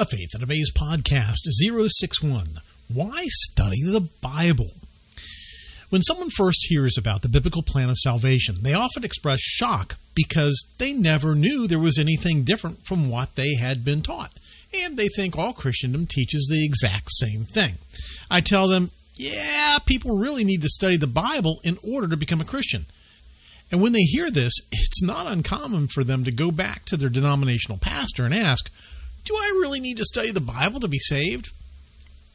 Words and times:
A 0.00 0.04
Faith 0.04 0.30
That 0.30 0.44
Obeys 0.44 0.70
podcast 0.70 1.38
061 1.44 2.60
Why 2.86 3.24
Study 3.26 3.82
the 3.82 4.08
Bible? 4.22 4.68
When 5.90 6.02
someone 6.02 6.30
first 6.30 6.66
hears 6.68 6.96
about 6.96 7.22
the 7.22 7.28
biblical 7.28 7.64
plan 7.64 7.90
of 7.90 7.98
salvation, 7.98 8.62
they 8.62 8.74
often 8.74 9.02
express 9.02 9.40
shock 9.40 9.96
because 10.14 10.72
they 10.78 10.92
never 10.92 11.34
knew 11.34 11.66
there 11.66 11.80
was 11.80 11.98
anything 11.98 12.44
different 12.44 12.86
from 12.86 13.10
what 13.10 13.34
they 13.34 13.56
had 13.56 13.84
been 13.84 14.02
taught. 14.02 14.34
And 14.72 14.96
they 14.96 15.08
think 15.08 15.36
all 15.36 15.52
Christendom 15.52 16.06
teaches 16.06 16.46
the 16.46 16.64
exact 16.64 17.10
same 17.10 17.42
thing. 17.42 17.74
I 18.30 18.40
tell 18.40 18.68
them, 18.68 18.92
yeah, 19.16 19.78
people 19.84 20.16
really 20.16 20.44
need 20.44 20.62
to 20.62 20.68
study 20.68 20.96
the 20.96 21.08
Bible 21.08 21.58
in 21.64 21.76
order 21.82 22.06
to 22.06 22.16
become 22.16 22.40
a 22.40 22.44
Christian. 22.44 22.86
And 23.72 23.82
when 23.82 23.94
they 23.94 24.02
hear 24.02 24.30
this, 24.30 24.52
it's 24.70 25.02
not 25.02 25.26
uncommon 25.26 25.88
for 25.88 26.04
them 26.04 26.22
to 26.22 26.30
go 26.30 26.52
back 26.52 26.84
to 26.84 26.96
their 26.96 27.10
denominational 27.10 27.78
pastor 27.78 28.24
and 28.24 28.32
ask, 28.32 28.70
do 29.24 29.34
I 29.34 29.58
really 29.60 29.80
need 29.80 29.98
to 29.98 30.04
study 30.04 30.30
the 30.30 30.40
Bible 30.40 30.80
to 30.80 30.88
be 30.88 30.98
saved? 30.98 31.50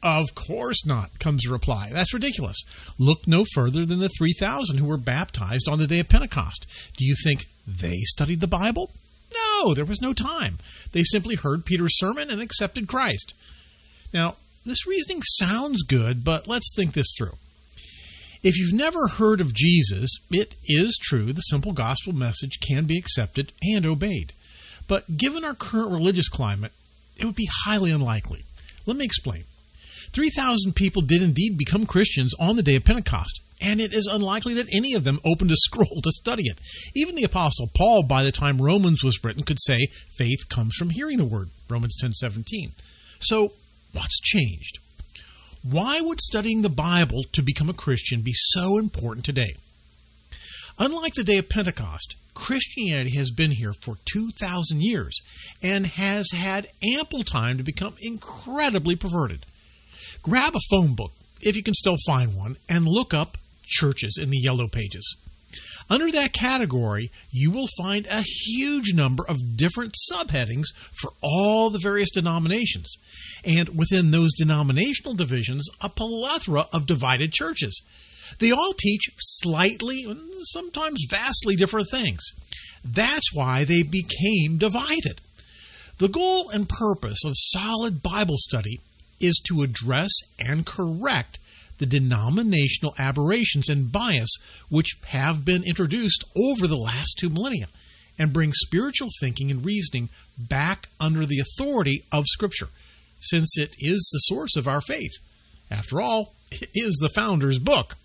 Of 0.02 0.34
course 0.34 0.84
not, 0.84 1.18
comes 1.18 1.44
the 1.44 1.52
reply. 1.52 1.88
That's 1.90 2.12
ridiculous. 2.12 2.62
Look 2.98 3.26
no 3.26 3.44
further 3.54 3.86
than 3.86 4.00
the 4.00 4.10
3,000 4.10 4.76
who 4.76 4.86
were 4.86 4.98
baptized 4.98 5.66
on 5.68 5.78
the 5.78 5.86
day 5.86 6.00
of 6.00 6.10
Pentecost. 6.10 6.66
Do 6.96 7.06
you 7.06 7.14
think 7.24 7.46
they 7.66 8.00
studied 8.00 8.40
the 8.40 8.46
Bible? 8.46 8.90
No, 9.34 9.72
there 9.72 9.86
was 9.86 10.02
no 10.02 10.12
time. 10.12 10.58
They 10.92 11.02
simply 11.02 11.36
heard 11.36 11.64
Peter's 11.64 11.98
sermon 11.98 12.30
and 12.30 12.42
accepted 12.42 12.86
Christ. 12.86 13.34
Now, 14.12 14.36
this 14.66 14.86
reasoning 14.86 15.22
sounds 15.22 15.82
good, 15.82 16.24
but 16.24 16.46
let's 16.46 16.72
think 16.76 16.92
this 16.92 17.14
through. 17.16 17.36
If 18.42 18.58
you've 18.58 18.74
never 18.74 19.08
heard 19.08 19.40
of 19.40 19.54
Jesus, 19.54 20.18
it 20.30 20.54
is 20.66 20.98
true 21.02 21.32
the 21.32 21.40
simple 21.40 21.72
gospel 21.72 22.12
message 22.12 22.60
can 22.60 22.84
be 22.84 22.98
accepted 22.98 23.52
and 23.62 23.86
obeyed. 23.86 24.34
But 24.88 25.16
given 25.16 25.44
our 25.44 25.54
current 25.54 25.90
religious 25.90 26.28
climate, 26.28 26.72
it 27.16 27.24
would 27.24 27.36
be 27.36 27.48
highly 27.64 27.90
unlikely. 27.90 28.42
Let 28.86 28.96
me 28.96 29.04
explain. 29.04 29.44
3,000 30.12 30.74
people 30.74 31.02
did 31.02 31.22
indeed 31.22 31.58
become 31.58 31.86
Christians 31.86 32.34
on 32.38 32.56
the 32.56 32.62
day 32.62 32.76
of 32.76 32.84
Pentecost, 32.84 33.40
and 33.60 33.80
it 33.80 33.92
is 33.92 34.06
unlikely 34.06 34.54
that 34.54 34.72
any 34.72 34.94
of 34.94 35.04
them 35.04 35.20
opened 35.24 35.50
a 35.50 35.56
scroll 35.58 36.00
to 36.02 36.12
study 36.12 36.44
it. 36.44 36.60
Even 36.94 37.16
the 37.16 37.24
apostle 37.24 37.68
Paul 37.74 38.04
by 38.04 38.22
the 38.22 38.32
time 38.32 38.60
Romans 38.60 39.02
was 39.02 39.22
written 39.24 39.42
could 39.42 39.60
say 39.60 39.88
faith 40.16 40.48
comes 40.48 40.74
from 40.76 40.90
hearing 40.90 41.18
the 41.18 41.24
word, 41.24 41.48
Romans 41.68 41.96
10:17. 42.00 42.72
So, 43.20 43.52
what's 43.92 44.20
changed? 44.20 44.78
Why 45.62 46.00
would 46.00 46.20
studying 46.20 46.60
the 46.62 46.68
Bible 46.68 47.24
to 47.32 47.42
become 47.42 47.70
a 47.70 47.74
Christian 47.74 48.20
be 48.20 48.34
so 48.34 48.78
important 48.78 49.24
today? 49.24 49.56
Unlike 50.78 51.14
the 51.14 51.24
day 51.24 51.38
of 51.38 51.48
Pentecost, 51.48 52.16
Christianity 52.34 53.16
has 53.16 53.30
been 53.30 53.52
here 53.52 53.72
for 53.72 53.96
2,000 54.12 54.82
years 54.82 55.20
and 55.62 55.86
has 55.86 56.30
had 56.32 56.68
ample 56.82 57.22
time 57.22 57.56
to 57.58 57.62
become 57.62 57.94
incredibly 58.00 58.96
perverted. 58.96 59.46
Grab 60.22 60.54
a 60.54 60.60
phone 60.70 60.94
book, 60.94 61.12
if 61.40 61.56
you 61.56 61.62
can 61.62 61.74
still 61.74 61.96
find 62.06 62.36
one, 62.36 62.56
and 62.68 62.86
look 62.86 63.14
up 63.14 63.36
churches 63.62 64.18
in 64.20 64.30
the 64.30 64.38
yellow 64.38 64.68
pages. 64.68 65.16
Under 65.90 66.10
that 66.10 66.32
category, 66.32 67.10
you 67.30 67.50
will 67.50 67.68
find 67.76 68.06
a 68.06 68.22
huge 68.22 68.94
number 68.94 69.24
of 69.28 69.56
different 69.56 69.94
subheadings 70.10 70.66
for 70.74 71.10
all 71.22 71.70
the 71.70 71.78
various 71.78 72.10
denominations. 72.10 72.96
And 73.44 73.76
within 73.76 74.10
those 74.10 74.32
denominational 74.34 75.14
divisions, 75.14 75.68
a 75.82 75.88
plethora 75.88 76.64
of 76.72 76.86
divided 76.86 77.32
churches. 77.32 77.82
They 78.38 78.50
all 78.50 78.74
teach 78.78 79.10
slightly, 79.18 80.04
and 80.04 80.18
sometimes 80.52 81.06
vastly 81.08 81.56
different 81.56 81.88
things. 81.90 82.22
That's 82.84 83.32
why 83.32 83.64
they 83.64 83.82
became 83.82 84.58
divided. 84.58 85.20
The 85.98 86.08
goal 86.08 86.50
and 86.50 86.68
purpose 86.68 87.24
of 87.24 87.32
solid 87.36 88.02
Bible 88.02 88.36
study 88.36 88.80
is 89.20 89.40
to 89.46 89.62
address 89.62 90.10
and 90.38 90.66
correct 90.66 91.38
the 91.78 91.86
denominational 91.86 92.94
aberrations 92.98 93.68
and 93.68 93.90
bias 93.90 94.36
which 94.68 94.96
have 95.08 95.44
been 95.44 95.64
introduced 95.64 96.24
over 96.36 96.66
the 96.66 96.76
last 96.76 97.16
two 97.18 97.30
millennia 97.30 97.66
and 98.18 98.32
bring 98.32 98.52
spiritual 98.52 99.08
thinking 99.20 99.50
and 99.50 99.64
reasoning 99.64 100.08
back 100.38 100.88
under 101.00 101.26
the 101.26 101.40
authority 101.40 102.04
of 102.12 102.24
Scripture, 102.26 102.68
since 103.20 103.58
it 103.58 103.74
is 103.78 104.08
the 104.12 104.18
source 104.18 104.56
of 104.56 104.68
our 104.68 104.80
faith. 104.80 105.12
After 105.70 106.00
all, 106.00 106.34
it 106.50 106.68
is 106.74 106.98
the 107.00 107.08
founder's 107.08 107.58
book. 107.58 107.96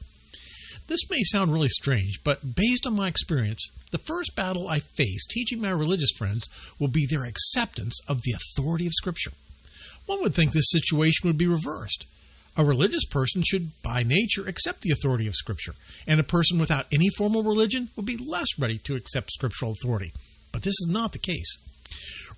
This 0.89 1.07
may 1.07 1.21
sound 1.21 1.53
really 1.53 1.69
strange, 1.69 2.23
but 2.23 2.55
based 2.55 2.87
on 2.87 2.95
my 2.95 3.07
experience, 3.07 3.63
the 3.91 3.99
first 3.99 4.35
battle 4.35 4.67
I 4.67 4.79
face 4.79 5.23
teaching 5.27 5.61
my 5.61 5.69
religious 5.69 6.11
friends 6.17 6.49
will 6.79 6.87
be 6.87 7.05
their 7.05 7.25
acceptance 7.25 7.99
of 8.07 8.23
the 8.23 8.31
authority 8.31 8.87
of 8.87 8.93
Scripture. 8.93 9.29
One 10.07 10.23
would 10.23 10.33
think 10.33 10.51
this 10.51 10.71
situation 10.71 11.27
would 11.27 11.37
be 11.37 11.45
reversed. 11.45 12.07
A 12.57 12.65
religious 12.65 13.05
person 13.05 13.43
should, 13.45 13.69
by 13.83 14.01
nature, 14.01 14.47
accept 14.47 14.81
the 14.81 14.89
authority 14.89 15.27
of 15.27 15.35
Scripture, 15.35 15.73
and 16.07 16.19
a 16.19 16.23
person 16.23 16.57
without 16.57 16.87
any 16.91 17.09
formal 17.09 17.43
religion 17.43 17.89
would 17.95 18.07
be 18.07 18.17
less 18.17 18.57
ready 18.57 18.79
to 18.79 18.95
accept 18.95 19.31
scriptural 19.31 19.73
authority. 19.73 20.11
But 20.51 20.63
this 20.63 20.79
is 20.79 20.87
not 20.89 21.13
the 21.13 21.19
case. 21.19 21.55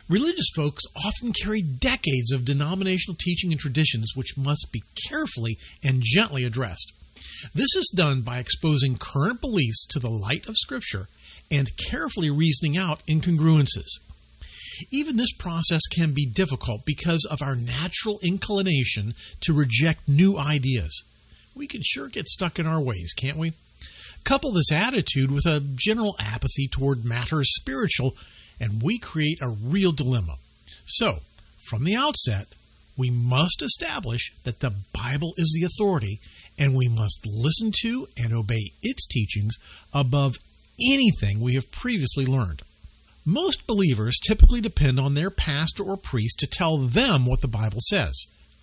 Religious 0.09 0.51
folks 0.53 0.83
often 0.97 1.31
carry 1.31 1.61
decades 1.61 2.33
of 2.33 2.43
denominational 2.43 3.15
teaching 3.17 3.53
and 3.53 3.61
traditions 3.61 4.11
which 4.13 4.37
must 4.37 4.67
be 4.73 4.83
carefully 5.07 5.55
and 5.81 6.01
gently 6.03 6.43
addressed. 6.43 6.91
This 7.53 7.75
is 7.75 7.93
done 7.95 8.21
by 8.21 8.39
exposing 8.39 8.97
current 8.97 9.41
beliefs 9.41 9.85
to 9.87 9.99
the 9.99 10.09
light 10.09 10.47
of 10.47 10.57
Scripture 10.57 11.07
and 11.49 11.75
carefully 11.77 12.29
reasoning 12.29 12.77
out 12.77 13.05
incongruences. 13.07 13.99
Even 14.91 15.17
this 15.17 15.33
process 15.33 15.85
can 15.87 16.13
be 16.13 16.25
difficult 16.25 16.85
because 16.85 17.27
of 17.29 17.41
our 17.41 17.55
natural 17.55 18.19
inclination 18.23 19.13
to 19.41 19.53
reject 19.53 20.07
new 20.07 20.37
ideas. 20.37 21.03
We 21.55 21.67
can 21.67 21.81
sure 21.83 22.07
get 22.07 22.27
stuck 22.27 22.57
in 22.57 22.65
our 22.65 22.81
ways, 22.81 23.13
can't 23.13 23.37
we? 23.37 23.53
Couple 24.23 24.53
this 24.53 24.71
attitude 24.71 25.31
with 25.31 25.45
a 25.45 25.63
general 25.75 26.15
apathy 26.19 26.67
toward 26.67 27.03
matters 27.03 27.53
spiritual, 27.55 28.15
and 28.59 28.81
we 28.81 28.97
create 28.97 29.41
a 29.41 29.49
real 29.49 29.91
dilemma. 29.91 30.35
So, 30.85 31.19
from 31.59 31.83
the 31.83 31.95
outset, 31.95 32.47
we 32.97 33.09
must 33.09 33.61
establish 33.61 34.31
that 34.43 34.59
the 34.59 34.73
Bible 34.93 35.33
is 35.37 35.57
the 35.57 35.65
authority 35.65 36.19
and 36.61 36.75
we 36.75 36.87
must 36.87 37.25
listen 37.25 37.71
to 37.81 38.07
and 38.15 38.31
obey 38.31 38.71
its 38.83 39.07
teachings 39.07 39.55
above 39.93 40.37
anything 40.79 41.39
we 41.39 41.55
have 41.55 41.71
previously 41.71 42.25
learned. 42.25 42.61
Most 43.25 43.65
believers 43.65 44.19
typically 44.19 44.61
depend 44.61 44.99
on 44.99 45.15
their 45.15 45.31
pastor 45.31 45.83
or 45.83 45.97
priest 45.97 46.37
to 46.39 46.47
tell 46.47 46.77
them 46.77 47.25
what 47.25 47.41
the 47.41 47.47
Bible 47.47 47.79
says. 47.89 48.13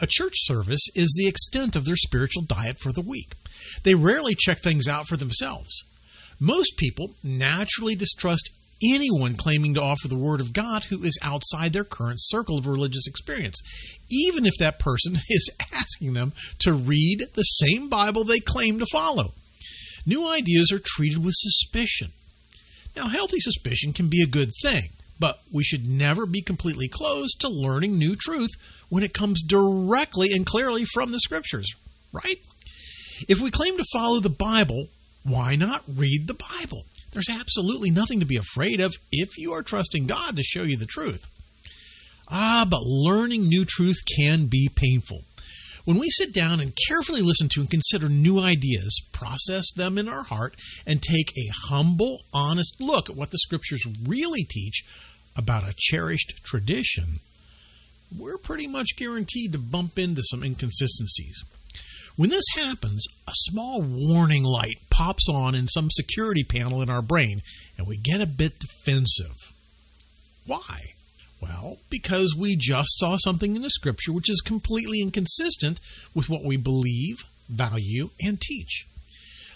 A 0.00 0.06
church 0.06 0.34
service 0.37 0.88
is 0.94 1.12
the 1.19 1.26
extent 1.26 1.75
of 1.75 1.87
their 1.87 1.97
spiritual 1.97 2.44
diet 2.44 2.78
for 2.78 2.92
the 2.92 3.03
week. 3.03 3.32
They 3.82 3.97
rarely 3.97 4.37
check 4.37 4.58
things 4.58 4.87
out 4.87 5.08
for 5.08 5.16
themselves. 5.16 5.82
Most 6.38 6.76
people 6.76 7.10
naturally 7.25 7.97
distrust 7.97 8.53
anyone 8.82 9.34
claiming 9.34 9.74
to 9.74 9.82
offer 9.82 10.08
the 10.08 10.16
Word 10.16 10.40
of 10.40 10.52
God 10.52 10.84
who 10.84 11.02
is 11.02 11.18
outside 11.22 11.72
their 11.72 11.84
current 11.84 12.18
circle 12.20 12.58
of 12.58 12.66
religious 12.66 13.06
experience, 13.06 13.60
even 14.10 14.46
if 14.46 14.54
that 14.58 14.78
person 14.78 15.16
is 15.28 15.50
asking 15.74 16.14
them 16.14 16.32
to 16.60 16.72
read 16.74 17.26
the 17.34 17.42
same 17.42 17.88
Bible 17.88 18.24
they 18.24 18.40
claim 18.40 18.78
to 18.78 18.86
follow. 18.92 19.32
New 20.06 20.28
ideas 20.30 20.72
are 20.72 20.80
treated 20.82 21.24
with 21.24 21.34
suspicion. 21.36 22.08
Now, 22.96 23.08
healthy 23.08 23.40
suspicion 23.40 23.92
can 23.92 24.08
be 24.08 24.22
a 24.22 24.26
good 24.26 24.52
thing, 24.62 24.90
but 25.20 25.40
we 25.52 25.62
should 25.62 25.86
never 25.86 26.26
be 26.26 26.40
completely 26.40 26.88
closed 26.88 27.40
to 27.40 27.48
learning 27.48 27.98
new 27.98 28.16
truth 28.16 28.50
when 28.88 29.04
it 29.04 29.14
comes 29.14 29.42
directly 29.42 30.30
and 30.32 30.46
clearly 30.46 30.84
from 30.84 31.12
the 31.12 31.20
Scriptures, 31.20 31.68
right? 32.12 32.38
If 33.28 33.40
we 33.40 33.50
claim 33.50 33.76
to 33.76 33.84
follow 33.92 34.20
the 34.20 34.30
Bible, 34.30 34.86
why 35.24 35.56
not 35.56 35.82
read 35.86 36.26
the 36.26 36.34
Bible? 36.34 36.84
There's 37.12 37.30
absolutely 37.30 37.91
nothing 37.91 38.20
to 38.20 38.26
be 38.26 38.36
afraid 38.36 38.80
of 38.80 38.94
if 39.10 39.38
you 39.38 39.52
are 39.52 39.62
trusting 39.62 40.06
God 40.06 40.36
to 40.36 40.42
show 40.42 40.62
you 40.62 40.76
the 40.76 40.86
truth. 40.86 41.26
Ah, 42.30 42.66
but 42.69 42.82
learning 42.82 43.48
new 43.48 43.64
truth 43.64 43.96
can 44.16 44.46
be 44.46 44.69
painful. 44.75 45.22
When 45.84 45.99
we 45.99 46.10
sit 46.10 46.34
down 46.34 46.60
and 46.60 46.76
carefully 46.87 47.22
listen 47.22 47.49
to 47.55 47.60
and 47.60 47.70
consider 47.70 48.10
new 48.10 48.38
ideas, 48.40 49.00
process 49.10 49.72
them 49.72 49.96
in 49.96 50.06
our 50.06 50.25
heart, 50.25 50.55
and 50.87 51.00
take 51.00 51.31
a 51.31 51.50
humble, 51.70 52.20
honest 52.34 52.76
look 52.78 53.08
at 53.08 53.16
what 53.16 53.31
the 53.31 53.38
scriptures 53.38 53.87
really 54.06 54.44
teach 54.44 54.84
about 55.34 55.66
a 55.66 55.75
cherished 55.75 56.44
tradition, 56.44 57.20
we're 58.14 58.37
pretty 58.37 58.66
much 58.66 58.96
guaranteed 58.99 59.52
to 59.52 59.58
bump 59.58 59.99
into 59.99 60.20
some 60.25 60.43
inconsistencies. 60.43 61.43
When 62.16 62.28
this 62.31 62.44
happens, 62.56 63.06
a 63.26 63.32
small 63.34 63.81
warning 63.81 64.43
light 64.43 64.88
pops 64.98 65.28
on 65.28 65.54
in 65.54 65.68
some 65.68 65.88
security 65.90 66.42
panel 66.42 66.82
in 66.82 66.90
our 66.90 67.02
brain, 67.02 67.40
and 67.76 67.86
we 67.86 67.96
get 67.96 68.20
a 68.20 68.26
bit 68.26 68.58
defensive. 68.58 69.36
Why? 70.44 70.78
Well, 71.40 71.76
because 71.88 72.34
we 72.36 72.56
just 72.56 72.98
saw 72.98 73.16
something 73.16 73.54
in 73.54 73.62
the 73.62 73.70
scripture 73.70 74.12
which 74.12 74.28
is 74.28 74.40
completely 74.40 75.00
inconsistent 75.00 75.78
with 76.16 76.28
what 76.28 76.42
we 76.42 76.56
believe, 76.56 77.18
value, 77.48 78.10
and 78.20 78.40
teach. 78.40 78.86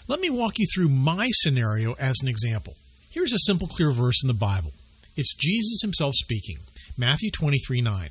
Let 0.07 0.21
me 0.21 0.29
walk 0.29 0.59
you 0.59 0.67
through 0.73 0.89
my 0.89 1.27
scenario 1.31 1.93
as 1.99 2.19
an 2.21 2.29
example. 2.29 2.75
Here's 3.11 3.33
a 3.33 3.39
simple, 3.39 3.67
clear 3.67 3.91
verse 3.91 4.23
in 4.23 4.27
the 4.27 4.33
Bible. 4.33 4.71
It's 5.17 5.35
Jesus 5.35 5.81
himself 5.81 6.13
speaking. 6.15 6.57
Matthew 6.97 7.31
23 7.31 7.81
9. 7.81 8.09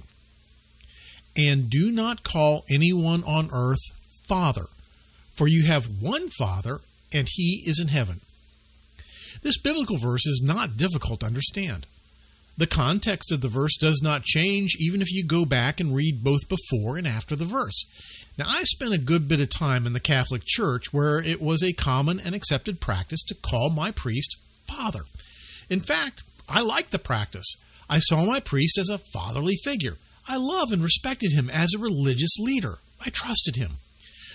And 1.39 1.71
do 1.71 1.91
not 1.91 2.25
call 2.25 2.65
anyone 2.71 3.25
on 3.25 3.49
earth 3.55 3.81
Father, 4.29 4.67
for 5.35 5.49
you 5.49 5.65
have 5.65 5.87
one 6.03 6.29
Father, 6.29 6.81
and 7.13 7.29
he 7.31 7.63
is 7.67 7.81
in 7.81 7.89
heaven. 7.89 8.21
This 9.43 9.59
biblical 9.59 9.97
verse 9.97 10.27
is 10.27 10.41
not 10.43 10.77
difficult 10.77 11.21
to 11.21 11.27
understand. 11.27 11.87
The 12.59 12.67
context 12.67 13.33
of 13.33 13.41
the 13.41 13.49
verse 13.49 13.77
does 13.77 14.01
not 14.03 14.25
change 14.25 14.77
even 14.79 15.01
if 15.01 15.11
you 15.11 15.25
go 15.25 15.45
back 15.45 15.81
and 15.81 15.95
read 15.95 16.23
both 16.23 16.49
before 16.49 16.97
and 16.97 17.07
after 17.07 17.35
the 17.35 17.47
verse. 17.47 17.85
Now, 18.39 18.45
I 18.49 18.63
spent 18.65 18.93
a 18.93 18.99
good 18.99 19.29
bit 19.29 19.41
of 19.41 19.51
time 19.51 19.87
in 19.87 19.95
the 19.95 20.01
Catholic 20.01 20.43
Church 20.45 20.93
where 20.93 21.23
it 21.23 21.41
was 21.41 21.63
a 21.63 21.73
common 21.73 22.21
and 22.21 22.35
accepted 22.35 22.81
practice 22.81 23.23
to 23.25 23.35
call 23.35 23.71
my 23.71 23.91
priest 23.91 24.37
father. 24.67 25.03
In 25.71 25.81
fact, 25.81 26.23
I 26.49 26.63
liked 26.63 26.93
the 26.93 26.99
practice. 26.99 27.57
I 27.89 27.99
saw 27.99 28.25
my 28.25 28.41
priest 28.41 28.79
as 28.79 28.89
a 28.89 28.99
fatherly 28.99 29.57
figure. 29.57 29.97
I 30.29 30.37
loved 30.37 30.73
and 30.73 30.83
respected 30.83 31.33
him 31.33 31.51
as 31.51 31.75
a 31.75 31.79
religious 31.79 32.39
leader. 32.39 32.79
I 33.05 33.11
trusted 33.11 33.57
him. 33.57 33.73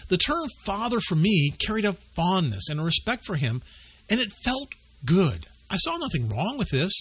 The 0.10 0.18
term 0.18 0.48
father 0.64 1.00
for 1.00 1.16
me 1.16 1.52
carried 1.58 1.86
a 1.86 1.94
fondness 1.94 2.70
and 2.70 2.80
a 2.80 2.84
respect 2.84 3.26
for 3.26 3.36
him, 3.36 3.62
and 4.10 4.20
it 4.20 4.32
felt 4.32 4.70
good. 5.06 5.48
I 5.70 5.78
saw 5.78 5.98
nothing 5.98 6.30
wrong 6.30 6.58
with 6.58 6.70
this. 6.70 6.94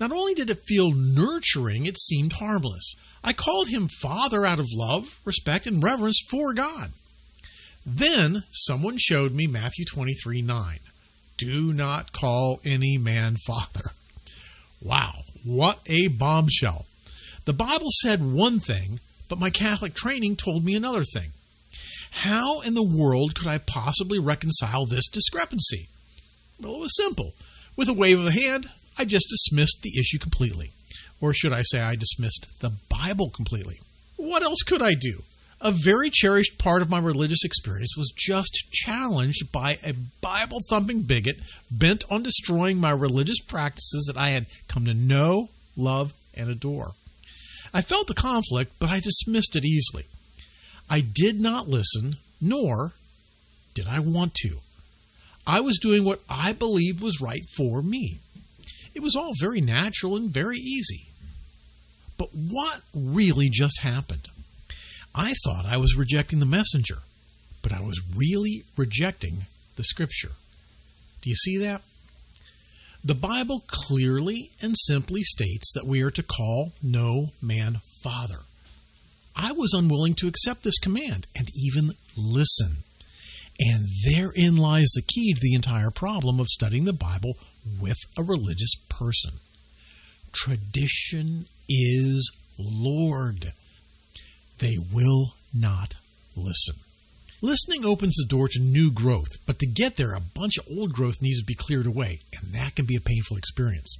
Not 0.00 0.12
only 0.12 0.34
did 0.34 0.50
it 0.50 0.64
feel 0.66 0.92
nurturing, 0.92 1.86
it 1.86 1.98
seemed 1.98 2.34
harmless. 2.34 2.94
I 3.22 3.32
called 3.32 3.68
him 3.68 3.88
Father 3.88 4.46
out 4.46 4.58
of 4.58 4.72
love, 4.72 5.20
respect, 5.24 5.66
and 5.66 5.82
reverence 5.82 6.20
for 6.28 6.54
God. 6.54 6.90
Then 7.86 8.44
someone 8.50 8.96
showed 8.98 9.32
me 9.32 9.46
Matthew 9.46 9.84
23 9.84 10.42
9. 10.42 10.78
Do 11.36 11.72
not 11.72 12.12
call 12.12 12.60
any 12.64 12.98
man 12.98 13.36
father. 13.46 13.90
Wow, 14.82 15.12
what 15.44 15.80
a 15.86 16.08
bombshell. 16.08 16.86
The 17.44 17.52
Bible 17.52 17.90
said 18.02 18.20
one 18.20 18.58
thing, 18.58 19.00
but 19.28 19.38
my 19.38 19.50
Catholic 19.50 19.94
training 19.94 20.36
told 20.36 20.64
me 20.64 20.74
another 20.74 21.04
thing. 21.04 21.30
How 22.10 22.60
in 22.60 22.74
the 22.74 22.82
world 22.82 23.34
could 23.34 23.46
I 23.46 23.58
possibly 23.58 24.18
reconcile 24.18 24.86
this 24.86 25.06
discrepancy? 25.08 25.88
Well, 26.60 26.74
it 26.74 26.80
was 26.80 26.96
simple. 26.96 27.32
With 27.76 27.88
a 27.88 27.94
wave 27.94 28.18
of 28.18 28.24
the 28.24 28.32
hand, 28.32 28.68
I 28.98 29.04
just 29.04 29.28
dismissed 29.30 29.82
the 29.82 29.98
issue 29.98 30.18
completely. 30.18 30.72
Or 31.20 31.32
should 31.32 31.52
I 31.52 31.62
say, 31.62 31.80
I 31.80 31.94
dismissed 31.96 32.60
the 32.60 32.72
Bible 32.88 33.30
completely. 33.30 33.78
What 34.16 34.42
else 34.42 34.62
could 34.62 34.82
I 34.82 34.94
do? 34.94 35.22
A 35.62 35.72
very 35.72 36.08
cherished 36.08 36.58
part 36.58 36.80
of 36.80 36.88
my 36.88 36.98
religious 36.98 37.44
experience 37.44 37.94
was 37.96 38.12
just 38.16 38.70
challenged 38.72 39.52
by 39.52 39.78
a 39.84 39.94
Bible 40.22 40.60
thumping 40.70 41.02
bigot 41.02 41.36
bent 41.70 42.04
on 42.10 42.22
destroying 42.22 42.78
my 42.78 42.90
religious 42.90 43.40
practices 43.40 44.06
that 44.06 44.18
I 44.18 44.30
had 44.30 44.46
come 44.68 44.86
to 44.86 44.94
know, 44.94 45.50
love, 45.76 46.14
and 46.34 46.48
adore. 46.48 46.92
I 47.74 47.82
felt 47.82 48.06
the 48.06 48.14
conflict, 48.14 48.72
but 48.80 48.88
I 48.88 49.00
dismissed 49.00 49.54
it 49.54 49.64
easily. 49.64 50.04
I 50.90 51.00
did 51.00 51.40
not 51.40 51.68
listen, 51.68 52.16
nor 52.40 52.92
did 53.74 53.86
I 53.86 54.00
want 54.00 54.34
to. 54.42 54.56
I 55.46 55.60
was 55.60 55.78
doing 55.78 56.04
what 56.04 56.20
I 56.28 56.52
believed 56.52 57.00
was 57.00 57.20
right 57.20 57.44
for 57.56 57.80
me. 57.80 58.18
It 58.94 59.02
was 59.02 59.14
all 59.14 59.32
very 59.40 59.60
natural 59.60 60.16
and 60.16 60.28
very 60.28 60.58
easy. 60.58 61.06
But 62.18 62.30
what 62.34 62.82
really 62.94 63.48
just 63.48 63.80
happened? 63.80 64.28
I 65.14 65.32
thought 65.44 65.64
I 65.64 65.76
was 65.76 65.96
rejecting 65.96 66.40
the 66.40 66.46
messenger, 66.46 66.98
but 67.62 67.72
I 67.72 67.80
was 67.80 68.02
really 68.14 68.64
rejecting 68.76 69.46
the 69.76 69.84
scripture. 69.84 70.32
Do 71.22 71.30
you 71.30 71.36
see 71.36 71.56
that? 71.58 71.82
The 73.04 73.14
Bible 73.14 73.62
clearly 73.66 74.50
and 74.60 74.76
simply 74.76 75.22
states 75.22 75.72
that 75.72 75.86
we 75.86 76.02
are 76.02 76.10
to 76.10 76.22
call 76.22 76.72
no 76.82 77.30
man 77.40 77.78
father. 78.02 78.40
I 79.42 79.52
was 79.52 79.72
unwilling 79.72 80.14
to 80.18 80.28
accept 80.28 80.64
this 80.64 80.78
command 80.78 81.26
and 81.34 81.48
even 81.56 81.92
listen. 82.14 82.84
And 83.58 83.86
therein 84.04 84.56
lies 84.56 84.90
the 84.94 85.02
key 85.02 85.32
to 85.32 85.40
the 85.40 85.54
entire 85.54 85.90
problem 85.90 86.38
of 86.40 86.46
studying 86.48 86.84
the 86.84 86.92
Bible 86.92 87.34
with 87.80 87.98
a 88.18 88.22
religious 88.22 88.74
person. 88.90 89.32
Tradition 90.32 91.46
is 91.68 92.30
Lord. 92.58 93.52
They 94.58 94.76
will 94.92 95.34
not 95.54 95.96
listen. 96.36 96.76
Listening 97.40 97.86
opens 97.86 98.16
the 98.16 98.28
door 98.28 98.48
to 98.48 98.60
new 98.60 98.90
growth, 98.90 99.38
but 99.46 99.58
to 99.60 99.66
get 99.66 99.96
there, 99.96 100.14
a 100.14 100.20
bunch 100.20 100.58
of 100.58 100.66
old 100.70 100.92
growth 100.92 101.22
needs 101.22 101.40
to 101.40 101.46
be 101.46 101.54
cleared 101.54 101.86
away, 101.86 102.18
and 102.34 102.52
that 102.52 102.76
can 102.76 102.84
be 102.84 102.96
a 102.96 103.00
painful 103.00 103.38
experience. 103.38 103.96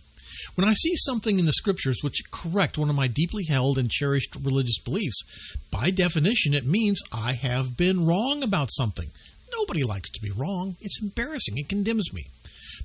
When 0.54 0.68
I 0.68 0.74
see 0.74 0.94
something 0.96 1.38
in 1.38 1.46
the 1.46 1.52
scriptures 1.52 2.00
which 2.02 2.30
correct 2.30 2.76
one 2.76 2.90
of 2.90 2.96
my 2.96 3.08
deeply 3.08 3.44
held 3.44 3.78
and 3.78 3.90
cherished 3.90 4.36
religious 4.42 4.78
beliefs, 4.78 5.22
by 5.70 5.90
definition 5.90 6.54
it 6.54 6.66
means 6.66 7.02
I 7.12 7.32
have 7.32 7.76
been 7.76 8.06
wrong 8.06 8.42
about 8.42 8.70
something. 8.72 9.08
Nobody 9.52 9.82
likes 9.84 10.10
to 10.10 10.20
be 10.20 10.30
wrong. 10.30 10.76
It's 10.80 11.00
embarrassing. 11.02 11.56
It 11.56 11.68
condemns 11.68 12.12
me. 12.12 12.26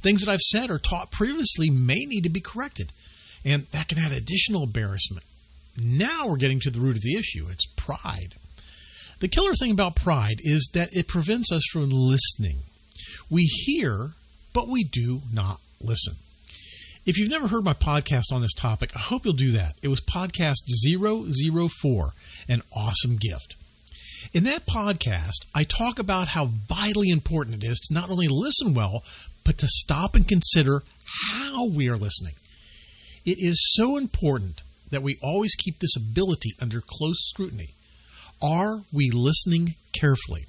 Things 0.02 0.24
that 0.24 0.32
I've 0.32 0.40
said 0.42 0.70
or 0.70 0.80
taught 0.80 1.12
previously 1.12 1.70
may 1.70 2.06
need 2.06 2.22
to 2.24 2.30
be 2.30 2.42
corrected, 2.42 2.92
and 3.44 3.64
that 3.68 3.88
can 3.88 4.00
add 4.00 4.12
additional 4.12 4.64
embarrassment. 4.64 5.26
Now 5.78 6.28
we're 6.28 6.38
getting 6.38 6.60
to 6.62 6.70
the 6.70 6.80
root 6.80 6.98
of 6.98 7.02
the 7.02 7.18
issue 7.18 7.48
it's 7.50 7.66
pride. 7.76 8.36
The 9.20 9.28
killer 9.28 9.54
thing 9.54 9.72
about 9.72 9.96
pride 9.96 10.40
is 10.42 10.70
that 10.74 10.90
it 10.92 11.08
prevents 11.08 11.52
us 11.52 11.64
from 11.72 11.90
listening. 11.90 12.60
We 13.30 13.44
hear, 13.44 14.12
but 14.54 14.68
we 14.68 14.84
do 14.84 15.22
not 15.34 15.60
listen. 15.82 16.16
If 17.06 17.20
you've 17.20 17.30
never 17.30 17.50
heard 17.50 17.64
my 17.64 17.76
podcast 17.76 18.34
on 18.34 18.42
this 18.42 18.56
topic, 18.56 18.90
I 18.96 19.00
hope 19.00 19.26
you'll 19.26 19.36
do 19.36 19.52
that. 19.52 19.76
It 19.84 19.90
was 19.90 20.02
podcast 20.02 20.56
004, 20.68 22.10
an 22.50 22.64
awesome 22.76 23.18
gift. 23.18 23.56
In 24.34 24.44
that 24.46 24.66
podcast, 24.66 25.46
I 25.54 25.66
talk 25.66 26.00
about 26.00 26.30
how 26.30 26.46
vitally 26.68 27.12
important 27.12 27.64
it 27.64 27.68
is 27.68 27.80
to 27.82 27.94
not 27.94 28.10
only 28.10 28.28
listen 28.28 28.74
well, 28.74 29.04
but 29.44 29.60
to 29.60 29.68
stop 29.68 30.16
and 30.16 30.28
consider 30.28 30.82
how 31.30 31.68
we 31.68 31.88
are 31.88 31.96
listening. 31.96 32.34
It 33.24 33.38
is 33.38 33.62
so 33.76 33.98
important 33.98 34.64
that 34.90 35.04
we 35.04 35.20
always 35.22 35.54
keep 35.54 35.78
this 35.78 35.96
ability 35.96 36.54
under 36.60 36.82
close 36.82 37.20
scrutiny. 37.20 37.70
Are 38.42 38.80
we 38.92 39.12
listening 39.14 39.76
carefully? 39.94 40.46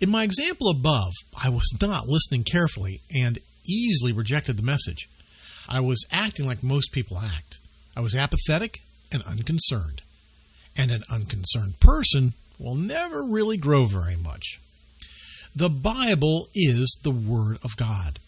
In 0.00 0.10
my 0.10 0.24
example 0.24 0.68
above, 0.68 1.12
I 1.40 1.48
was 1.48 1.72
not 1.80 2.08
listening 2.08 2.42
carefully 2.42 3.02
and 3.14 3.38
easily 3.68 4.12
rejected 4.12 4.56
the 4.56 4.64
message. 4.64 5.06
I 5.70 5.80
was 5.80 6.04
acting 6.10 6.46
like 6.46 6.64
most 6.64 6.90
people 6.90 7.18
act. 7.18 7.58
I 7.96 8.00
was 8.00 8.16
apathetic 8.16 8.78
and 9.12 9.22
unconcerned. 9.22 10.02
And 10.76 10.90
an 10.90 11.02
unconcerned 11.10 11.78
person 11.78 12.32
will 12.58 12.74
never 12.74 13.22
really 13.22 13.56
grow 13.56 13.86
very 13.86 14.16
much. 14.16 14.58
The 15.54 15.70
Bible 15.70 16.48
is 16.54 16.98
the 17.02 17.10
Word 17.10 17.58
of 17.64 17.76
God. 17.76 18.18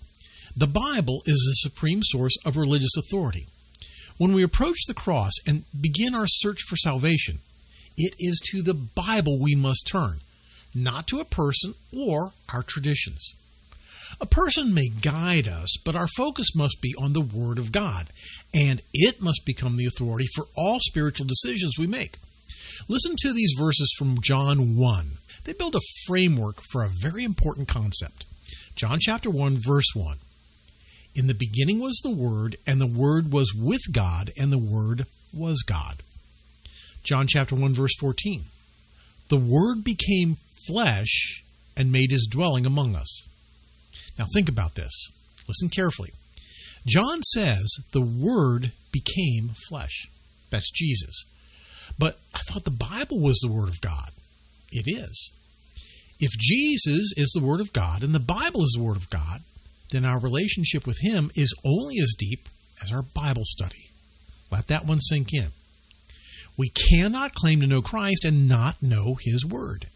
The 0.57 0.67
Bible 0.67 1.23
is 1.27 1.39
the 1.47 1.69
supreme 1.69 2.01
source 2.03 2.37
of 2.45 2.57
religious 2.57 2.97
authority. 2.97 3.47
When 4.19 4.35
we 4.35 4.43
approach 4.43 4.79
the 4.87 4.95
cross 4.95 5.33
and 5.47 5.65
begin 5.79 6.15
our 6.15 6.27
search 6.27 6.63
for 6.63 6.77
salvation, 6.77 7.39
it 7.97 8.15
is 8.19 8.41
to 8.51 8.63
the 8.63 8.75
Bible 8.75 9.39
we 9.41 9.55
must 9.55 9.89
turn, 9.91 10.19
not 10.75 11.07
to 11.09 11.21
a 11.21 11.25
person 11.25 11.75
or 11.97 12.33
our 12.53 12.63
traditions. 12.63 13.35
A 14.21 14.27
person 14.27 14.75
may 14.75 14.89
guide 14.89 15.49
us, 15.49 15.77
but 15.85 15.97
our 15.97 16.09
focus 16.17 16.55
must 16.55 16.81
be 16.81 16.95
on 17.01 17.13
the 17.13 17.21
Word 17.21 17.59
of 17.59 17.73
God, 17.73 18.09
and 18.55 18.81
it 18.93 19.23
must 19.23 19.45
become 19.45 19.77
the 19.77 19.87
authority 19.87 20.27
for 20.35 20.45
all 20.57 20.79
spiritual 20.81 21.27
decisions 21.27 21.79
we 21.79 21.87
make. 21.87 22.19
Listen 22.89 23.15
to 23.19 23.33
these 23.33 23.55
verses 23.59 23.95
from 23.99 24.21
John 24.21 24.77
1. 24.77 25.07
They 25.45 25.53
build 25.53 25.75
a 25.75 25.81
framework 26.07 26.61
for 26.61 26.83
a 26.83 26.91
very 27.01 27.25
important 27.25 27.69
concept. 27.69 28.25
John 28.77 28.99
chapter 29.01 29.31
1, 29.31 29.59
verse 29.65 29.91
1. 29.95 30.17
In 31.15 31.27
the 31.27 31.35
beginning 31.35 31.81
was 31.81 32.01
the 32.03 32.15
Word, 32.15 32.57
and 32.67 32.81
the 32.81 32.87
Word 32.87 33.33
was 33.33 33.55
with 33.55 33.83
God, 33.93 34.31
and 34.39 34.53
the 34.53 34.59
Word 34.59 35.07
was 35.33 35.63
God. 35.63 35.97
John 37.03 37.27
chapter 37.27 37.55
1, 37.55 37.75
verse 37.75 37.95
14. 37.99 38.43
The 39.29 39.37
Word 39.37 39.85
became 39.85 40.37
flesh 40.67 41.43
and 41.77 41.91
made 41.91 42.11
his 42.11 42.29
dwelling 42.31 42.65
among 42.65 42.95
us. 42.95 43.29
Now 44.19 44.27
think 44.33 44.49
about 44.49 44.75
this. 44.75 44.93
Listen 45.49 45.69
carefully. 45.69 46.11
John 46.87 47.23
says 47.23 47.75
the 47.93 48.03
Word 48.03 48.73
became 48.91 49.51
flesh. 49.69 50.07
That's 50.51 50.71
Jesus. 50.71 51.25
But 51.99 52.19
I 52.35 52.39
thought 52.39 52.65
the 52.65 52.71
Bible 52.71 53.21
was 53.21 53.39
the 53.39 53.53
Word 53.53 53.69
of 53.69 53.81
God. 53.81 54.11
It 54.71 54.85
is. 54.87 55.31
If 56.19 56.33
Jesus 56.39 57.13
is 57.17 57.33
the 57.35 57.45
Word 57.45 57.61
of 57.61 57.73
God 57.73 58.03
and 58.03 58.15
the 58.15 58.21
Bible 58.21 58.63
is 58.63 58.75
the 58.77 58.83
Word 58.83 58.97
of 58.97 59.11
God, 59.11 59.41
then 59.91 60.05
our 60.05 60.19
relationship 60.19 60.87
with 60.87 60.99
Him 61.01 61.31
is 61.35 61.55
only 61.65 61.99
as 61.99 62.15
deep 62.17 62.49
as 62.83 62.93
our 62.93 63.03
Bible 63.03 63.43
study. 63.45 63.91
Let 64.51 64.69
that 64.69 64.87
one 64.87 65.01
sink 65.01 65.33
in. 65.33 65.49
We 66.57 66.71
cannot 66.71 67.35
claim 67.35 67.61
to 67.61 67.67
know 67.67 67.83
Christ 67.83 68.25
and 68.25 68.49
not 68.49 68.83
know 68.83 69.17
His 69.21 69.45
Word. 69.45 69.87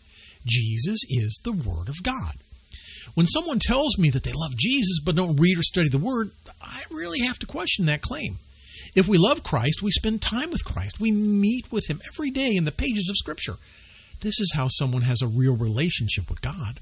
Jesus 0.47 1.01
is 1.09 1.41
the 1.45 1.53
Word 1.53 1.89
of 1.89 2.03
God. 2.03 2.35
When 3.17 3.27
someone 3.27 3.59
tells 3.59 3.97
me 3.97 4.11
that 4.11 4.25
they 4.25 4.33
love 4.35 4.59
Jesus 4.59 5.01
but 5.03 5.17
don't 5.17 5.41
read 5.41 5.59
or 5.59 5.63
study 5.63 5.89
the 5.89 5.97
Word, 5.97 6.33
I 6.61 6.83
really 6.91 7.21
have 7.21 7.39
to 7.39 7.47
question 7.47 7.87
that 7.87 8.03
claim. 8.03 8.37
If 8.95 9.09
we 9.09 9.17
love 9.17 9.43
Christ, 9.43 9.83
we 9.83 9.91
spend 9.91 10.21
time 10.21 10.51
with 10.51 10.67
Christ. 10.67 11.01
We 11.01 11.11
meet 11.13 11.73
with 11.73 11.89
Him 11.89 12.03
every 12.13 12.29
day 12.29 12.55
in 12.55 12.67
the 12.67 12.73
pages 12.73 13.09
of 13.09 13.17
Scripture. 13.17 13.55
This 14.21 14.39
is 14.39 14.53
how 14.55 14.69
someone 14.69 15.01
has 15.01 15.23
a 15.23 15.27
real 15.27 15.57
relationship 15.57 16.29
with 16.29 16.43
God. 16.43 16.79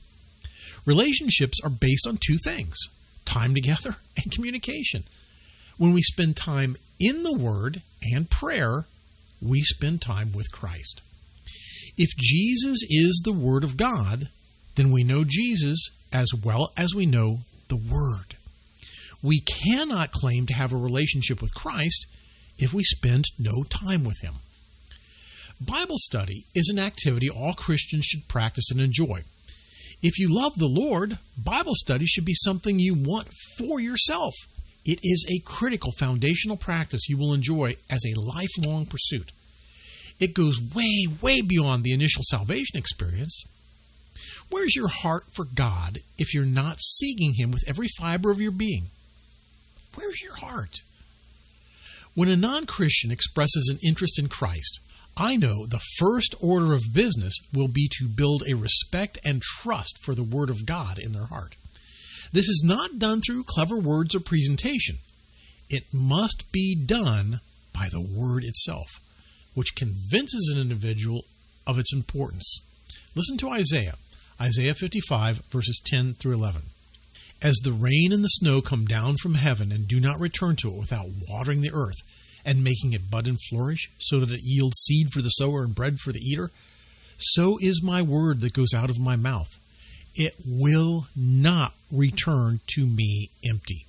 Relationships 0.85 1.61
are 1.63 1.71
based 1.71 2.05
on 2.05 2.19
two 2.19 2.37
things 2.45 2.77
time 3.25 3.55
together 3.55 3.95
and 4.17 4.33
communication. 4.33 5.05
When 5.79 5.93
we 5.93 6.03
spend 6.03 6.37
time 6.37 6.75
in 6.99 7.23
the 7.23 7.39
Word 7.39 7.81
and 8.03 8.29
prayer, 8.29 8.87
we 9.41 9.61
spend 9.61 10.03
time 10.03 10.33
with 10.33 10.51
Christ. 10.51 11.01
If 11.97 12.11
Jesus 12.17 12.83
is 12.91 13.23
the 13.25 13.33
Word 13.33 13.63
of 13.63 13.77
God, 13.77 14.31
then 14.77 14.91
we 14.91 15.05
know 15.05 15.25
Jesus 15.27 15.89
as 16.13 16.33
well 16.35 16.73
as 16.77 16.95
we 16.95 17.07
know 17.07 17.39
the 17.69 17.77
Word. 17.77 18.37
We 19.23 19.41
cannot 19.41 20.13
claim 20.13 20.47
to 20.47 20.55
have 20.55 20.73
a 20.73 20.77
relationship 20.77 21.41
with 21.41 21.55
Christ 21.55 22.07
if 22.59 22.73
we 22.73 22.85
spend 22.85 23.25
no 23.39 23.65
time 23.65 24.05
with 24.05 24.21
Him. 24.21 24.35
Bible 25.61 25.97
study 25.99 26.45
is 26.55 26.69
an 26.69 26.79
activity 26.79 27.31
all 27.31 27.55
Christians 27.55 28.05
should 28.05 28.29
practice 28.29 28.71
and 28.71 28.81
enjoy. 28.81 29.23
If 30.03 30.19
you 30.19 30.29
love 30.35 30.59
the 30.59 30.69
Lord, 30.69 31.19
Bible 31.43 31.75
study 31.75 32.05
should 32.07 32.25
be 32.25 32.35
something 32.35 32.79
you 32.79 32.95
want 32.95 33.29
for 33.57 33.81
yourself. 33.81 34.35
It 34.85 34.99
is 35.03 35.25
a 35.31 35.43
critical 35.47 35.93
foundational 35.99 36.59
practice 36.59 37.09
you 37.09 37.17
will 37.17 37.33
enjoy 37.33 37.77
as 37.91 38.05
a 38.05 38.21
lifelong 38.21 38.85
pursuit. 38.85 39.33
It 40.21 40.35
goes 40.35 40.61
way, 40.75 41.07
way 41.23 41.41
beyond 41.41 41.85
the 41.85 41.93
initial 41.93 42.23
salvation 42.25 42.77
experience. 42.79 43.45
Where's 44.51 44.77
your 44.77 44.89
heart 44.89 45.25
for 45.33 45.45
God 45.45 45.99
if 46.19 46.33
you're 46.35 46.45
not 46.45 46.81
seeking 46.81 47.35
Him 47.35 47.51
with 47.51 47.65
every 47.67 47.89
fiber 47.99 48.31
of 48.31 48.41
your 48.41 48.53
being? 48.53 48.85
Where's 49.95 50.23
your 50.23 50.37
heart? 50.37 50.81
When 52.15 52.29
a 52.29 52.37
non 52.37 52.67
Christian 52.67 53.11
expresses 53.11 53.69
an 53.69 53.81
interest 53.87 54.19
in 54.19 54.29
Christ, 54.29 54.81
I 55.17 55.37
know 55.37 55.67
the 55.67 55.83
first 55.99 56.35
order 56.41 56.75
of 56.75 56.93
business 56.93 57.39
will 57.53 57.69
be 57.69 57.89
to 57.99 58.09
build 58.09 58.43
a 58.49 58.55
respect 58.55 59.19
and 59.25 59.43
trust 59.43 59.99
for 60.03 60.15
the 60.15 60.25
Word 60.25 60.51
of 60.51 60.67
God 60.67 60.99
in 60.99 61.13
their 61.13 61.27
heart. 61.27 61.57
This 62.33 62.49
is 62.49 62.63
not 62.65 62.99
done 62.99 63.21
through 63.21 63.45
clever 63.45 63.79
words 63.79 64.15
or 64.15 64.21
presentation. 64.21 64.97
It 65.71 65.85
must 65.93 66.51
be 66.51 66.75
done 66.75 67.41
by 67.73 67.89
the 67.89 68.01
Word 68.01 68.43
itself, 68.45 68.89
which 69.55 69.77
convinces 69.77 70.53
an 70.53 70.61
individual 70.61 71.25
of 71.67 71.79
its 71.79 71.93
importance. 71.93 72.61
Listen 73.15 73.37
to 73.39 73.51
Isaiah, 73.51 73.95
Isaiah 74.41 74.75
55, 74.75 75.39
verses 75.51 75.81
10 75.85 76.15
through 76.15 76.35
11. 76.35 76.63
As 77.43 77.57
the 77.63 77.73
rain 77.73 78.13
and 78.13 78.25
the 78.25 78.29
snow 78.29 78.61
come 78.61 78.85
down 78.85 79.17
from 79.17 79.35
heaven 79.35 79.71
and 79.71 79.87
do 79.87 80.01
not 80.01 80.19
return 80.19 80.57
to 80.57 80.69
it 80.69 80.79
without 80.79 81.07
watering 81.29 81.61
the 81.61 81.73
earth, 81.73 82.03
and 82.45 82.63
making 82.63 82.93
it 82.93 83.11
bud 83.11 83.27
and 83.27 83.39
flourish, 83.49 83.91
so 83.99 84.21
that 84.21 84.31
it 84.31 84.43
yields 84.43 84.79
seed 84.79 85.11
for 85.13 85.23
the 85.23 85.31
sower 85.31 85.63
and 85.63 85.75
bread 85.75 85.99
for 85.99 86.13
the 86.13 86.21
eater? 86.21 86.51
So 87.19 87.59
is 87.61 87.83
my 87.83 88.03
word 88.03 88.41
that 88.41 88.53
goes 88.53 88.75
out 88.75 88.91
of 88.91 89.01
my 89.01 89.17
mouth. 89.17 89.57
It 90.15 90.35
will 90.47 91.07
not 91.17 91.73
return 91.91 92.61
to 92.75 92.87
me 92.87 93.31
empty, 93.49 93.87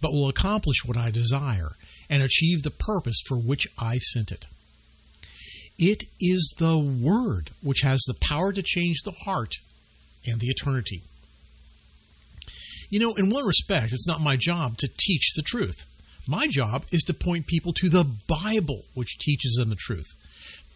but 0.00 0.12
will 0.12 0.28
accomplish 0.28 0.84
what 0.84 0.96
I 0.96 1.10
desire 1.10 1.72
and 2.08 2.22
achieve 2.22 2.62
the 2.62 2.70
purpose 2.70 3.20
for 3.26 3.36
which 3.36 3.66
I 3.78 3.98
sent 3.98 4.30
it. 4.30 4.46
It 5.78 6.04
is 6.20 6.54
the 6.58 6.78
Word 6.78 7.50
which 7.62 7.80
has 7.80 8.02
the 8.06 8.14
power 8.14 8.52
to 8.52 8.62
change 8.62 9.02
the 9.02 9.14
heart 9.24 9.56
and 10.26 10.40
the 10.40 10.48
eternity. 10.48 11.02
You 12.88 13.00
know, 13.00 13.14
in 13.14 13.30
one 13.30 13.46
respect, 13.46 13.92
it's 13.92 14.06
not 14.06 14.20
my 14.20 14.36
job 14.36 14.76
to 14.78 14.88
teach 14.88 15.32
the 15.34 15.42
truth. 15.42 15.84
My 16.28 16.46
job 16.46 16.84
is 16.92 17.02
to 17.04 17.14
point 17.14 17.46
people 17.46 17.72
to 17.74 17.88
the 17.88 18.04
Bible, 18.26 18.82
which 18.94 19.18
teaches 19.18 19.54
them 19.54 19.70
the 19.70 19.76
truth. 19.76 20.06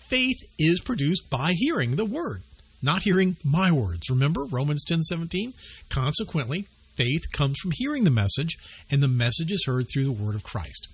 Faith 0.07 0.39
is 0.59 0.81
produced 0.81 1.31
by 1.31 1.53
hearing 1.57 1.97
the 1.97 2.05
word, 2.05 2.43
not 2.83 3.03
hearing 3.03 3.37
my 3.45 3.71
words. 3.71 4.11
Remember 4.11 4.45
Romans 4.45 4.85
10:17? 4.85 5.55
Consequently, 5.89 6.67
faith 6.97 7.31
comes 7.33 7.59
from 7.59 7.73
hearing 7.73 8.05
the 8.05 8.11
message, 8.11 8.57
and 8.91 9.03
the 9.03 9.09
message 9.09 9.53
is 9.53 9.65
heard 9.67 9.87
through 9.89 10.05
the 10.05 10.13
word 10.13 10.35
of 10.35 10.43
Christ. 10.43 10.89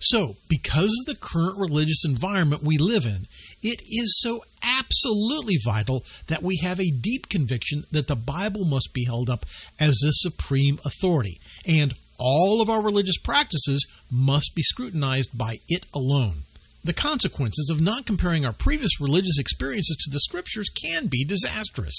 So, 0.00 0.36
because 0.48 0.90
of 1.00 1.06
the 1.06 1.20
current 1.20 1.58
religious 1.58 2.04
environment 2.04 2.62
we 2.62 2.76
live 2.76 3.06
in, 3.06 3.26
it 3.62 3.82
is 3.88 4.20
so 4.20 4.44
absolutely 4.78 5.56
vital 5.64 6.04
that 6.28 6.42
we 6.42 6.58
have 6.62 6.80
a 6.80 6.90
deep 6.90 7.28
conviction 7.28 7.84
that 7.90 8.08
the 8.08 8.16
Bible 8.16 8.64
must 8.64 8.92
be 8.92 9.04
held 9.04 9.28
up 9.30 9.44
as 9.78 9.96
the 9.96 10.12
supreme 10.12 10.78
authority, 10.84 11.40
and 11.66 11.94
all 12.18 12.60
of 12.60 12.70
our 12.70 12.82
religious 12.82 13.18
practices 13.18 13.86
must 14.10 14.52
be 14.54 14.62
scrutinized 14.62 15.36
by 15.36 15.58
it 15.68 15.86
alone. 15.94 16.42
The 16.84 16.92
consequences 16.92 17.70
of 17.70 17.80
not 17.80 18.06
comparing 18.06 18.44
our 18.44 18.52
previous 18.52 19.00
religious 19.00 19.38
experiences 19.38 19.96
to 20.00 20.10
the 20.10 20.20
scriptures 20.20 20.68
can 20.68 21.06
be 21.06 21.24
disastrous. 21.24 21.96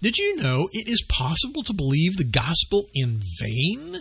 Did 0.00 0.18
you 0.18 0.36
know 0.36 0.68
it 0.72 0.88
is 0.88 1.04
possible 1.08 1.62
to 1.64 1.72
believe 1.72 2.16
the 2.16 2.24
gospel 2.24 2.88
in 2.94 3.20
vain? 3.40 3.96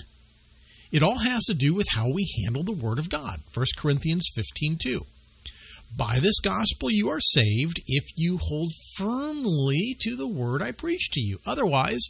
It 0.92 1.02
all 1.02 1.20
has 1.20 1.46
to 1.46 1.54
do 1.54 1.74
with 1.74 1.88
how 1.96 2.12
we 2.12 2.32
handle 2.44 2.64
the 2.64 2.72
word 2.72 3.00
of 3.00 3.10
God. 3.10 3.42
1 3.54 3.66
Corinthians 3.75 4.30
15:2. 4.36 5.06
By 5.98 6.20
this 6.20 6.40
gospel 6.40 6.92
you 6.92 7.10
are 7.10 7.22
saved 7.22 7.80
if 7.88 8.04
you 8.18 8.38
hold 8.38 8.74
firmly 8.96 9.96
to 10.02 10.16
the 10.16 10.28
word 10.28 10.62
I 10.62 10.72
preach 10.72 11.10
to 11.12 11.22
you. 11.22 11.40
Otherwise, 11.48 12.10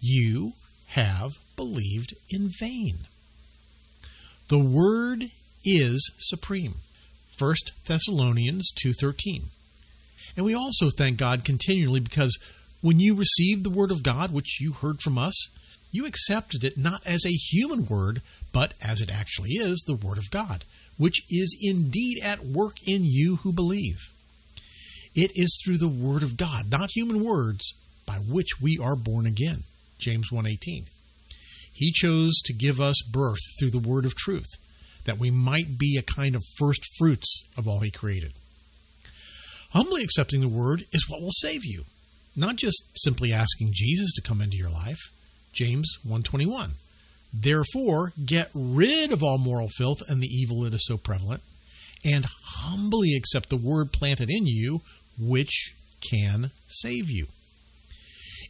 you 0.00 0.52
have 0.88 1.32
believed 1.56 2.14
in 2.30 2.50
vain. 2.60 3.06
The 4.48 4.58
word 4.58 5.30
is 5.64 6.10
supreme. 6.18 6.74
1 7.36 7.54
Thessalonians 7.86 8.70
2:13. 8.80 9.50
And 10.36 10.44
we 10.44 10.54
also 10.54 10.90
thank 10.90 11.16
God 11.16 11.44
continually 11.44 12.00
because 12.00 12.38
when 12.82 13.00
you 13.00 13.14
received 13.14 13.64
the 13.64 13.70
word 13.70 13.90
of 13.90 14.02
God 14.02 14.32
which 14.32 14.60
you 14.60 14.72
heard 14.72 15.00
from 15.00 15.18
us, 15.18 15.48
you 15.90 16.06
accepted 16.06 16.62
it 16.62 16.76
not 16.76 17.00
as 17.06 17.24
a 17.24 17.30
human 17.30 17.86
word, 17.86 18.20
but 18.52 18.74
as 18.82 19.00
it 19.00 19.10
actually 19.10 19.54
is, 19.54 19.82
the 19.86 19.94
word 19.94 20.18
of 20.18 20.30
God, 20.30 20.64
which 20.96 21.22
is 21.30 21.56
indeed 21.60 22.20
at 22.22 22.44
work 22.44 22.76
in 22.86 23.04
you 23.04 23.36
who 23.36 23.52
believe. 23.52 23.98
It 25.14 25.32
is 25.36 25.58
through 25.64 25.78
the 25.78 25.88
word 25.88 26.22
of 26.22 26.36
God, 26.36 26.70
not 26.70 26.90
human 26.92 27.24
words, 27.24 27.72
by 28.06 28.16
which 28.16 28.60
we 28.60 28.78
are 28.78 28.96
born 28.96 29.26
again. 29.26 29.64
James 29.98 30.30
1:18. 30.30 30.86
He 31.72 31.92
chose 31.92 32.34
to 32.44 32.52
give 32.52 32.80
us 32.80 33.02
birth 33.02 33.40
through 33.58 33.70
the 33.70 33.78
word 33.78 34.04
of 34.04 34.14
truth, 34.14 34.58
that 35.04 35.18
we 35.18 35.30
might 35.30 35.78
be 35.78 35.96
a 35.96 36.02
kind 36.02 36.34
of 36.34 36.44
first 36.56 36.88
fruits 36.96 37.44
of 37.56 37.66
all 37.66 37.80
he 37.80 37.90
created. 37.90 38.32
Humbly 39.70 40.02
accepting 40.02 40.40
the 40.40 40.48
word 40.48 40.86
is 40.92 41.08
what 41.08 41.20
will 41.20 41.32
save 41.32 41.64
you, 41.64 41.84
not 42.36 42.56
just 42.56 42.82
simply 42.96 43.32
asking 43.32 43.70
Jesus 43.72 44.12
to 44.14 44.22
come 44.22 44.40
into 44.40 44.56
your 44.56 44.70
life. 44.70 45.00
James 45.52 45.96
121. 46.02 46.74
Therefore, 47.36 48.12
get 48.24 48.50
rid 48.54 49.12
of 49.12 49.22
all 49.22 49.38
moral 49.38 49.68
filth 49.68 50.02
and 50.08 50.22
the 50.22 50.28
evil 50.28 50.60
that 50.60 50.74
is 50.74 50.86
so 50.86 50.96
prevalent, 50.96 51.42
and 52.04 52.26
humbly 52.26 53.16
accept 53.16 53.48
the 53.48 53.56
word 53.56 53.92
planted 53.92 54.30
in 54.30 54.46
you, 54.46 54.82
which 55.18 55.74
can 56.00 56.50
save 56.68 57.10
you. 57.10 57.26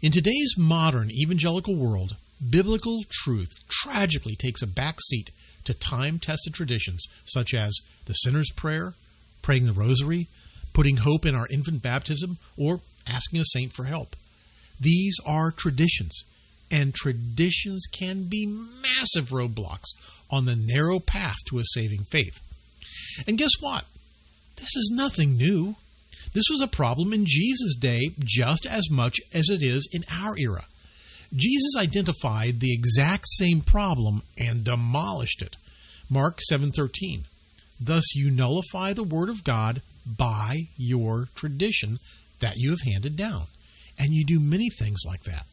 In 0.02 0.12
today's 0.12 0.54
modern 0.58 1.10
evangelical 1.10 1.76
world, 1.76 2.16
biblical 2.50 3.04
truth 3.10 3.48
tragically 3.68 4.34
takes 4.34 4.60
a 4.60 4.66
back 4.66 5.00
seat 5.00 5.30
to 5.64 5.72
time 5.72 6.18
tested 6.18 6.52
traditions 6.52 7.06
such 7.24 7.54
as 7.54 7.80
the 8.04 8.12
sinner's 8.12 8.50
prayer, 8.50 8.92
praying 9.40 9.64
the 9.64 9.72
rosary, 9.72 10.26
putting 10.74 10.98
hope 10.98 11.24
in 11.24 11.34
our 11.34 11.46
infant 11.50 11.82
baptism, 11.82 12.36
or 12.58 12.80
asking 13.06 13.40
a 13.40 13.44
saint 13.46 13.72
for 13.72 13.84
help. 13.84 14.14
These 14.78 15.16
are 15.24 15.50
traditions, 15.50 16.24
and 16.70 16.94
traditions 16.94 17.86
can 17.86 18.24
be 18.24 18.46
massive 18.46 19.30
roadblocks 19.30 19.88
on 20.30 20.44
the 20.44 20.56
narrow 20.56 20.98
path 20.98 21.36
to 21.48 21.58
a 21.58 21.64
saving 21.64 22.04
faith. 22.04 22.40
And 23.26 23.38
guess 23.38 23.52
what? 23.60 23.84
This 24.56 24.74
is 24.76 24.92
nothing 24.92 25.36
new. 25.36 25.76
This 26.32 26.46
was 26.50 26.60
a 26.60 26.66
problem 26.66 27.12
in 27.12 27.26
Jesus' 27.26 27.76
day 27.76 28.10
just 28.18 28.66
as 28.66 28.90
much 28.90 29.20
as 29.32 29.48
it 29.50 29.62
is 29.62 29.88
in 29.92 30.02
our 30.10 30.36
era. 30.38 30.64
Jesus 31.34 31.76
identified 31.76 32.60
the 32.60 32.72
exact 32.72 33.24
same 33.28 33.60
problem 33.60 34.22
and 34.38 34.64
demolished 34.64 35.42
it. 35.42 35.56
Mark 36.08 36.40
7:13. 36.48 37.24
Thus 37.80 38.14
you 38.14 38.30
nullify 38.30 38.92
the 38.92 39.02
word 39.02 39.28
of 39.28 39.44
God 39.44 39.82
by 40.06 40.68
your 40.76 41.28
tradition 41.34 41.98
that 42.40 42.56
you 42.56 42.70
have 42.70 42.82
handed 42.82 43.16
down. 43.16 43.46
And 43.98 44.12
you 44.12 44.24
do 44.24 44.38
many 44.40 44.68
things 44.70 45.02
like 45.06 45.22
that. 45.24 45.46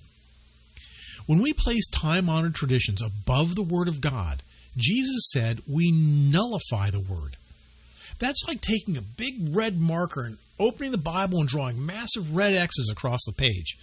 When 1.32 1.42
we 1.42 1.54
place 1.54 1.88
time-honored 1.88 2.56
traditions 2.56 3.02
above 3.02 3.56
the 3.56 3.64
word 3.64 3.88
of 3.88 4.02
God, 4.02 4.44
Jesus 4.76 5.30
said 5.32 5.62
we 5.66 5.90
nullify 5.90 6.90
the 6.90 7.00
word. 7.00 7.38
That's 8.20 8.46
like 8.50 8.60
taking 8.60 8.98
a 8.98 9.02
big 9.02 9.56
red 9.56 9.80
marker 9.80 10.26
and 10.26 10.40
opening 10.60 10.92
the 10.92 10.98
Bible 10.98 11.40
and 11.40 11.48
drawing 11.48 11.86
massive 11.86 12.36
red 12.36 12.54
X's 12.54 12.90
across 12.92 13.22
the 13.26 13.32
page. 13.32 13.78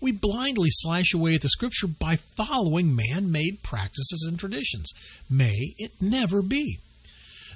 We 0.00 0.12
blindly 0.12 0.68
slash 0.70 1.12
away 1.12 1.34
at 1.34 1.42
the 1.42 1.48
scripture 1.48 1.88
by 1.88 2.18
following 2.36 2.94
man 2.94 3.32
made 3.32 3.64
practices 3.64 4.24
and 4.28 4.38
traditions. 4.38 4.92
May 5.28 5.74
it 5.78 6.00
never 6.00 6.40
be. 6.40 6.78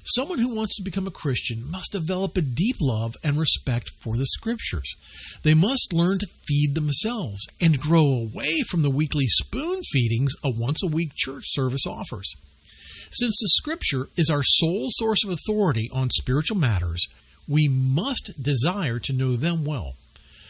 Someone 0.09 0.39
who 0.39 0.55
wants 0.55 0.77
to 0.77 0.85
become 0.85 1.09
a 1.09 1.11
Christian 1.11 1.69
must 1.69 1.91
develop 1.91 2.37
a 2.37 2.41
deep 2.41 2.77
love 2.81 3.17
and 3.25 3.37
respect 3.37 3.91
for 3.99 4.17
the 4.17 4.27
Scriptures. 4.27 4.95
They 5.43 5.53
must 5.53 5.93
learn 5.93 6.19
to 6.21 6.29
feed 6.47 6.77
themselves 6.77 7.45
and 7.61 7.81
grow 7.81 8.05
away 8.05 8.61
from 8.71 8.83
the 8.83 8.91
weekly 8.91 9.27
spoon 9.27 9.83
feedings 9.91 10.33
a 10.45 10.51
once 10.51 10.81
a 10.81 10.87
week 10.87 11.11
church 11.17 11.43
service 11.47 11.85
offers. 11.89 12.33
Since 13.11 13.41
the 13.41 13.49
Scripture 13.49 14.07
is 14.17 14.31
our 14.31 14.45
sole 14.45 14.87
source 14.91 15.25
of 15.25 15.31
authority 15.31 15.91
on 15.93 16.11
spiritual 16.11 16.57
matters, 16.57 17.05
we 17.49 17.67
must 17.67 18.41
desire 18.41 19.01
to 19.01 19.13
know 19.13 19.35
them 19.35 19.65
well. 19.65 19.95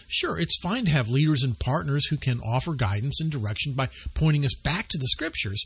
Sure, 0.06 0.38
it's 0.38 0.60
fine 0.60 0.84
to 0.84 0.90
have 0.90 1.08
leaders 1.08 1.42
and 1.42 1.58
partners 1.58 2.08
who 2.08 2.18
can 2.18 2.40
offer 2.40 2.74
guidance 2.74 3.22
and 3.22 3.30
direction 3.30 3.72
by 3.72 3.88
pointing 4.12 4.44
us 4.44 4.54
back 4.54 4.88
to 4.88 4.98
the 4.98 5.08
Scriptures. 5.08 5.64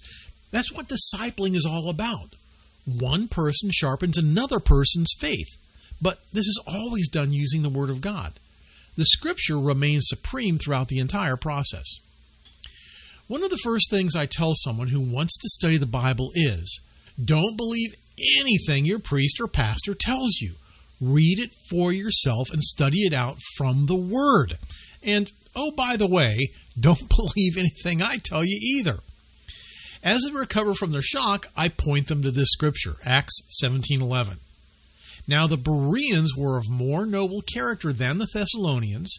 That's 0.53 0.73
what 0.73 0.87
discipling 0.89 1.57
is 1.57 1.67
all 1.67 1.91
about. 1.91 2.37
One 2.99 3.29
person 3.29 3.71
sharpens 3.73 4.19
another 4.19 4.59
person's 4.59 5.15
faith, 5.19 5.49
but 6.03 6.19
this 6.33 6.47
is 6.47 6.63
always 6.67 7.09
done 7.09 7.33
using 7.33 7.63
the 7.63 7.69
Word 7.69 7.91
of 7.91 8.01
God. 8.01 8.33
The 8.97 9.05
Scripture 9.05 9.59
remains 9.59 10.07
supreme 10.09 10.59
throughout 10.59 10.89
the 10.89 10.99
entire 10.99 11.37
process. 11.37 11.87
One 13.29 13.45
of 13.45 13.51
the 13.51 13.61
first 13.63 13.91
things 13.91 14.17
I 14.17 14.27
tell 14.27 14.55
someone 14.55 14.89
who 14.89 15.01
wants 15.01 15.39
to 15.39 15.49
study 15.49 15.77
the 15.77 15.87
Bible 15.87 16.33
is 16.35 16.81
don't 17.23 17.57
believe 17.57 17.95
anything 18.41 18.85
your 18.85 18.99
priest 18.99 19.41
or 19.41 19.47
pastor 19.47 19.95
tells 19.95 20.39
you. 20.41 20.55
Read 21.01 21.39
it 21.39 21.55
for 21.71 21.93
yourself 21.93 22.51
and 22.53 22.63
study 22.63 23.03
it 23.03 23.15
out 23.15 23.37
from 23.57 23.87
the 23.87 23.97
Word. 23.97 24.59
And, 25.03 25.31
oh, 25.55 25.71
by 25.77 25.97
the 25.97 26.09
way, 26.09 26.49
don't 26.81 27.09
believe 27.09 27.57
anything 27.57 28.03
I 28.03 28.17
tell 28.17 28.45
you 28.45 28.59
either. 28.79 28.99
As 30.03 30.23
they 30.23 30.33
recover 30.33 30.75
from 30.75 30.93
their 30.93 31.03
shock, 31.03 31.47
I 31.57 31.69
point 31.69 32.09
them 32.09 32.23
to 32.23 32.31
this 32.31 32.51
scripture, 32.53 32.97
Acts 33.05 33.43
17:11. 33.63 34.39
Now 35.29 35.47
the 35.47 35.59
Bereans 35.59 36.35
were 36.37 36.59
of 36.59 36.69
more 36.69 37.05
noble 37.05 37.43
character 37.43 37.93
than 37.93 38.19
the 38.19 38.27
Thessalonians, 38.33 39.19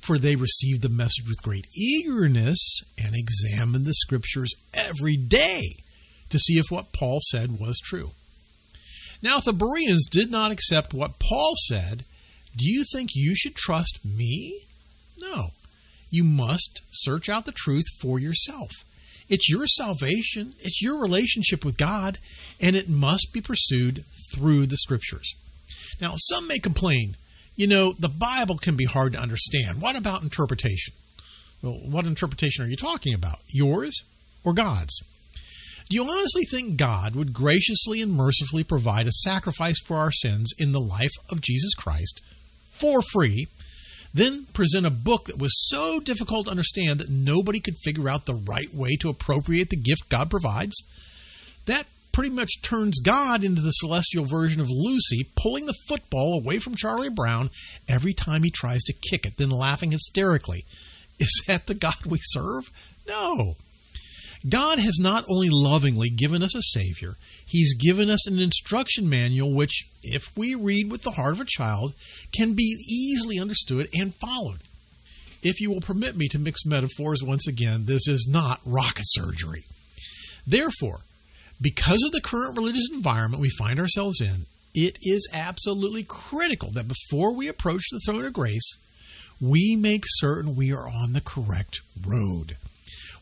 for 0.00 0.18
they 0.18 0.36
received 0.36 0.82
the 0.82 0.88
message 0.88 1.28
with 1.28 1.42
great 1.42 1.66
eagerness 1.74 2.80
and 2.98 3.14
examined 3.14 3.86
the 3.86 3.94
scriptures 3.94 4.52
every 4.74 5.16
day 5.16 5.76
to 6.30 6.38
see 6.38 6.54
if 6.54 6.70
what 6.70 6.92
Paul 6.92 7.20
said 7.30 7.58
was 7.58 7.78
true. 7.78 8.10
Now, 9.22 9.38
if 9.38 9.44
the 9.44 9.52
Bereans 9.52 10.06
did 10.10 10.30
not 10.30 10.52
accept 10.52 10.92
what 10.92 11.18
Paul 11.18 11.54
said, 11.66 12.04
do 12.56 12.66
you 12.66 12.84
think 12.92 13.10
you 13.14 13.34
should 13.34 13.54
trust 13.54 14.00
me? 14.04 14.60
No. 15.18 15.50
You 16.10 16.24
must 16.24 16.82
search 16.92 17.28
out 17.28 17.46
the 17.46 17.52
truth 17.52 17.86
for 18.00 18.18
yourself. 18.18 18.70
It's 19.28 19.50
your 19.50 19.66
salvation, 19.66 20.52
it's 20.60 20.80
your 20.80 21.00
relationship 21.00 21.64
with 21.64 21.76
God, 21.76 22.18
and 22.60 22.76
it 22.76 22.88
must 22.88 23.32
be 23.32 23.40
pursued 23.40 24.04
through 24.32 24.66
the 24.66 24.76
scriptures. 24.76 25.34
Now, 26.00 26.14
some 26.16 26.46
may 26.46 26.58
complain, 26.58 27.16
you 27.56 27.66
know, 27.66 27.92
the 27.92 28.08
Bible 28.08 28.56
can 28.56 28.76
be 28.76 28.84
hard 28.84 29.12
to 29.12 29.20
understand. 29.20 29.80
What 29.80 29.96
about 29.96 30.22
interpretation? 30.22 30.94
Well, 31.62 31.80
what 31.84 32.06
interpretation 32.06 32.64
are 32.64 32.68
you 32.68 32.76
talking 32.76 33.14
about? 33.14 33.38
Yours 33.48 34.02
or 34.44 34.52
God's? 34.52 35.02
Do 35.88 35.96
you 35.96 36.04
honestly 36.04 36.44
think 36.44 36.76
God 36.76 37.14
would 37.14 37.32
graciously 37.32 38.02
and 38.02 38.12
mercifully 38.12 38.64
provide 38.64 39.06
a 39.06 39.12
sacrifice 39.12 39.78
for 39.84 39.96
our 39.96 40.10
sins 40.10 40.52
in 40.58 40.72
the 40.72 40.80
life 40.80 41.12
of 41.30 41.40
Jesus 41.40 41.74
Christ 41.74 42.22
for 42.72 43.00
free 43.12 43.46
then 44.14 44.46
present 44.52 44.86
a 44.86 44.90
book 44.90 45.26
that 45.26 45.38
was 45.38 45.68
so 45.68 46.00
difficult 46.00 46.46
to 46.46 46.50
understand 46.50 47.00
that 47.00 47.10
nobody 47.10 47.60
could 47.60 47.76
figure 47.84 48.08
out 48.08 48.26
the 48.26 48.34
right 48.34 48.72
way 48.72 48.96
to 48.96 49.08
appropriate 49.08 49.70
the 49.70 49.76
gift 49.76 50.08
God 50.08 50.30
provides. 50.30 50.76
That 51.66 51.86
pretty 52.12 52.34
much 52.34 52.62
turns 52.62 52.98
God 53.00 53.44
into 53.44 53.60
the 53.60 53.72
celestial 53.72 54.24
version 54.24 54.60
of 54.60 54.70
Lucy, 54.70 55.26
pulling 55.36 55.66
the 55.66 55.76
football 55.86 56.38
away 56.40 56.58
from 56.58 56.74
Charlie 56.74 57.10
Brown 57.10 57.50
every 57.88 58.14
time 58.14 58.42
he 58.42 58.50
tries 58.50 58.82
to 58.84 58.94
kick 59.10 59.26
it, 59.26 59.36
then 59.36 59.50
laughing 59.50 59.90
hysterically. 59.90 60.64
Is 61.18 61.42
that 61.46 61.66
the 61.66 61.74
God 61.74 62.06
we 62.06 62.18
serve? 62.22 62.64
No. 63.06 63.56
God 64.48 64.78
has 64.78 64.98
not 65.00 65.24
only 65.28 65.48
lovingly 65.50 66.08
given 66.08 66.42
us 66.42 66.54
a 66.54 66.62
Savior, 66.62 67.14
He's 67.46 67.74
given 67.74 68.10
us 68.10 68.28
an 68.28 68.38
instruction 68.38 69.08
manual 69.08 69.52
which, 69.52 69.88
if 70.02 70.36
we 70.36 70.54
read 70.54 70.90
with 70.90 71.02
the 71.02 71.12
heart 71.12 71.32
of 71.32 71.40
a 71.40 71.46
child, 71.46 71.94
can 72.36 72.54
be 72.54 72.76
easily 72.88 73.38
understood 73.40 73.88
and 73.94 74.14
followed. 74.14 74.58
If 75.42 75.60
you 75.60 75.70
will 75.70 75.80
permit 75.80 76.16
me 76.16 76.28
to 76.28 76.38
mix 76.38 76.64
metaphors 76.64 77.22
once 77.22 77.46
again, 77.46 77.84
this 77.86 78.08
is 78.08 78.28
not 78.30 78.60
rocket 78.64 79.04
surgery. 79.06 79.64
Therefore, 80.46 81.00
because 81.60 82.02
of 82.04 82.12
the 82.12 82.20
current 82.20 82.56
religious 82.56 82.88
environment 82.92 83.40
we 83.40 83.50
find 83.50 83.78
ourselves 83.78 84.20
in, 84.20 84.46
it 84.74 84.98
is 85.02 85.28
absolutely 85.32 86.04
critical 86.04 86.70
that 86.72 86.88
before 86.88 87.34
we 87.34 87.48
approach 87.48 87.84
the 87.90 88.00
throne 88.00 88.24
of 88.24 88.32
grace, 88.32 88.76
we 89.40 89.76
make 89.76 90.02
certain 90.06 90.54
we 90.54 90.72
are 90.72 90.88
on 90.88 91.12
the 91.12 91.20
correct 91.20 91.80
road. 92.06 92.56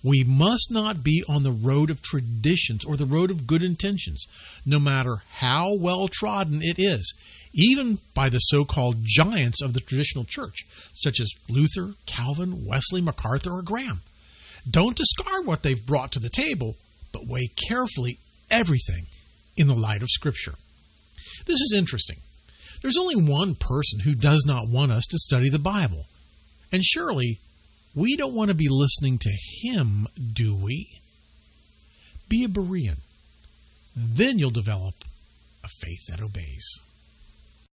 We 0.04 0.22
must 0.22 0.70
not 0.70 1.02
be 1.02 1.24
on 1.26 1.44
the 1.44 1.50
road 1.50 1.88
of 1.88 2.02
traditions 2.02 2.84
or 2.84 2.96
the 2.96 3.06
road 3.06 3.30
of 3.30 3.46
good 3.46 3.62
intentions, 3.62 4.26
no 4.66 4.78
matter 4.78 5.22
how 5.36 5.74
well 5.74 6.08
trodden 6.08 6.60
it 6.62 6.78
is, 6.78 7.14
even 7.54 7.98
by 8.14 8.28
the 8.28 8.38
so 8.38 8.66
called 8.66 8.96
giants 9.02 9.62
of 9.62 9.72
the 9.72 9.80
traditional 9.80 10.26
church, 10.28 10.66
such 10.92 11.20
as 11.20 11.32
Luther, 11.48 11.94
Calvin, 12.04 12.66
Wesley, 12.66 13.00
MacArthur, 13.00 13.52
or 13.52 13.62
Graham. 13.62 14.00
Don't 14.70 14.96
discard 14.96 15.46
what 15.46 15.62
they've 15.62 15.86
brought 15.86 16.12
to 16.12 16.20
the 16.20 16.28
table, 16.28 16.76
but 17.10 17.26
weigh 17.26 17.48
carefully 17.68 18.18
everything 18.50 19.06
in 19.56 19.68
the 19.68 19.74
light 19.74 20.02
of 20.02 20.10
Scripture. 20.10 20.54
This 21.46 21.60
is 21.60 21.74
interesting. 21.74 22.18
There's 22.82 22.98
only 22.98 23.16
one 23.16 23.54
person 23.54 24.00
who 24.00 24.14
does 24.14 24.44
not 24.46 24.68
want 24.68 24.92
us 24.92 25.06
to 25.06 25.18
study 25.18 25.48
the 25.48 25.58
Bible. 25.58 26.04
And 26.70 26.84
surely 26.84 27.38
we 27.94 28.16
don't 28.16 28.35
want 28.35 28.50
to 28.50 28.57
be 28.57 28.68
listening 28.68 29.18
to 29.18 29.30
him, 29.62 30.07
do 30.33 30.54
we? 30.54 30.88
Be 32.28 32.44
a 32.44 32.48
Berean. 32.48 32.98
Then 33.96 34.38
you'll 34.38 34.50
develop 34.50 34.94
a 35.62 35.68
faith 35.68 36.07
that 36.09 36.20
obeys. 36.20 36.80